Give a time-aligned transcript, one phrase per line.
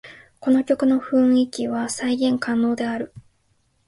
[0.39, 3.13] この曲の雰囲気は再現可能である